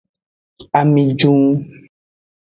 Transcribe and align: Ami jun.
Ami 0.79 1.03
jun. 1.19 1.41